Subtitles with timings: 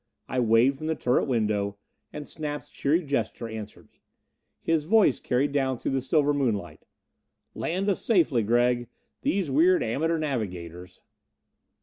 [0.27, 1.77] I waved from the turret window,
[2.11, 4.01] and Snap's cheery gesture answered me.
[4.59, 6.85] His voice carried down through the silver moonlight:
[7.53, 8.87] "Land us safely, Gregg.
[9.21, 11.03] These weird amateur navigators!"